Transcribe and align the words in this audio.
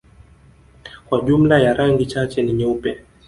kwa 1.09 1.21
jumla 1.21 1.59
ya 1.59 1.73
rangi 1.73 2.05
chache 2.05 2.41
ni 2.43 2.53
nyeupe 2.53 3.03